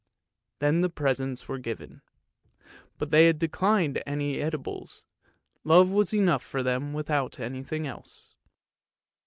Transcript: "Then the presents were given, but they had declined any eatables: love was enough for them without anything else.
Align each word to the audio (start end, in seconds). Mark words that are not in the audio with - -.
"Then 0.61 0.81
the 0.81 0.89
presents 0.89 1.47
were 1.47 1.59
given, 1.59 2.01
but 2.97 3.11
they 3.11 3.27
had 3.27 3.37
declined 3.37 4.01
any 4.07 4.41
eatables: 4.43 5.05
love 5.63 5.91
was 5.91 6.11
enough 6.11 6.41
for 6.43 6.63
them 6.63 6.91
without 6.91 7.39
anything 7.39 7.85
else. 7.85 8.33